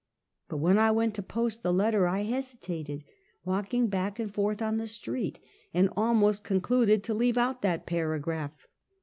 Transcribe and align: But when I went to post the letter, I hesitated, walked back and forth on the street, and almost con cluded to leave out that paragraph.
But 0.49 0.57
when 0.57 0.79
I 0.79 0.89
went 0.89 1.13
to 1.13 1.21
post 1.21 1.61
the 1.61 1.71
letter, 1.71 2.07
I 2.07 2.21
hesitated, 2.21 3.03
walked 3.45 3.75
back 3.91 4.17
and 4.17 4.33
forth 4.33 4.59
on 4.59 4.77
the 4.77 4.87
street, 4.87 5.39
and 5.75 5.91
almost 5.95 6.43
con 6.43 6.59
cluded 6.59 7.03
to 7.03 7.13
leave 7.13 7.37
out 7.37 7.61
that 7.61 7.85
paragraph. 7.85 8.65